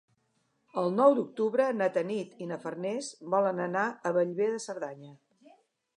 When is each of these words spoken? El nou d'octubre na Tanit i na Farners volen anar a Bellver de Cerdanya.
El 0.83 0.87
nou 0.99 1.17
d'octubre 1.19 1.67
na 1.81 1.89
Tanit 1.99 2.33
i 2.45 2.49
na 2.53 2.59
Farners 2.65 3.13
volen 3.37 3.65
anar 3.69 3.87
a 4.11 4.15
Bellver 4.19 4.49
de 4.57 4.63
Cerdanya. 4.69 5.15